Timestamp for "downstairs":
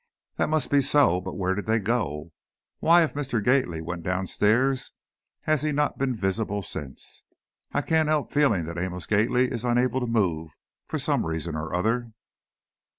4.01-4.93